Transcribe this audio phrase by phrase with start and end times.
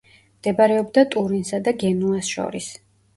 [0.35, 2.71] მდებარეობდა ტურინსა და გენუას შორის.